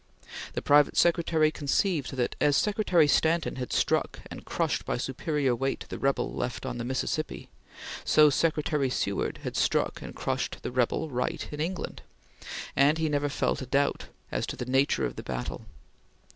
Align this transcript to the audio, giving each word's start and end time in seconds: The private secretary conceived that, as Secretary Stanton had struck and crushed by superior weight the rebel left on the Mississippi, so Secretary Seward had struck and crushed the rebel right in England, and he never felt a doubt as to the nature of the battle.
The 0.53 0.63
private 0.63 0.97
secretary 0.97 1.51
conceived 1.51 2.15
that, 2.15 2.35
as 2.41 2.57
Secretary 2.57 3.07
Stanton 3.07 3.57
had 3.57 3.71
struck 3.71 4.21
and 4.31 4.43
crushed 4.43 4.83
by 4.83 4.97
superior 4.97 5.55
weight 5.55 5.85
the 5.89 5.99
rebel 5.99 6.33
left 6.33 6.65
on 6.65 6.79
the 6.79 6.83
Mississippi, 6.83 7.49
so 8.03 8.31
Secretary 8.31 8.89
Seward 8.89 9.41
had 9.43 9.55
struck 9.55 10.01
and 10.01 10.15
crushed 10.15 10.63
the 10.63 10.71
rebel 10.71 11.11
right 11.11 11.47
in 11.51 11.59
England, 11.61 12.01
and 12.75 12.97
he 12.97 13.09
never 13.09 13.29
felt 13.29 13.61
a 13.61 13.67
doubt 13.67 14.07
as 14.31 14.47
to 14.47 14.55
the 14.55 14.65
nature 14.65 15.05
of 15.05 15.17
the 15.17 15.21
battle. 15.21 15.67